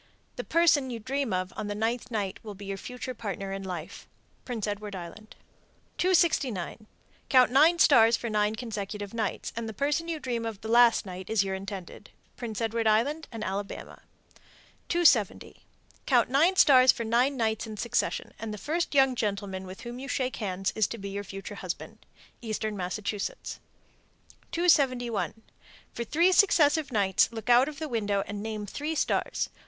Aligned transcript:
The 0.35 0.43
person 0.43 0.89
you 0.89 0.97
dream 0.97 1.31
of 1.31 1.53
on 1.55 1.67
the 1.67 1.75
ninth 1.75 2.09
night 2.09 2.39
will 2.41 2.55
be 2.55 2.65
your 2.65 2.75
future 2.77 3.13
partner 3.13 3.51
in 3.53 3.61
life. 3.61 4.07
Prince 4.45 4.65
Edward 4.65 4.95
Island. 4.95 5.35
269. 5.99 6.87
Count 7.29 7.51
nine 7.51 7.77
stars 7.77 8.17
for 8.17 8.27
nine 8.27 8.55
consecutive 8.55 9.13
nights, 9.13 9.53
and 9.55 9.69
the 9.69 9.75
person 9.75 10.07
you 10.07 10.19
dream 10.19 10.43
of 10.43 10.59
the 10.61 10.67
last 10.67 11.05
night 11.05 11.29
is 11.29 11.43
your 11.43 11.53
intended. 11.53 12.09
Prince 12.35 12.61
Edward 12.61 12.87
Island 12.87 13.27
and 13.31 13.43
Alabama. 13.43 14.01
270. 14.89 15.65
Count 16.07 16.31
nine 16.31 16.55
stars 16.55 16.91
for 16.91 17.03
nine 17.03 17.37
nights 17.37 17.67
in 17.67 17.77
succession, 17.77 18.33
and 18.39 18.51
the 18.51 18.57
first 18.57 18.95
young 18.95 19.13
gentleman 19.13 19.67
with 19.67 19.81
whom 19.81 19.99
you 19.99 20.07
shake 20.07 20.37
hands 20.37 20.73
is 20.75 20.87
to 20.87 20.97
be 20.97 21.09
your 21.09 21.23
future 21.23 21.53
husband. 21.53 22.03
Eastern 22.41 22.75
Massachusetts. 22.75 23.59
271. 24.51 25.43
For 25.93 26.03
three 26.03 26.31
successive 26.31 26.91
nights 26.91 27.31
look 27.31 27.51
out 27.51 27.69
of 27.69 27.77
the 27.77 27.87
window 27.87 28.23
and 28.25 28.41
name 28.41 28.65
three 28.65 28.95
stars. 28.95 29.49